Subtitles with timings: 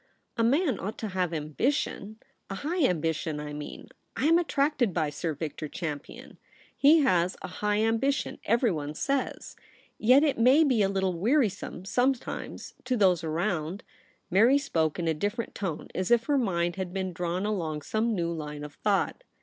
[0.21, 2.17] * A man ought to have ambition—
[2.49, 3.87] a high ambition, I mean.
[4.17, 6.39] I am attracted by Sir Victor Champion.
[6.75, 9.55] He has a high ambition, everyone says.
[9.99, 13.83] Yet it may be a little weari some sometimes to those around.'
[14.31, 18.15] Mary spoke in a different tone, as if her mind had been drawn along some
[18.15, 19.23] new line of thought.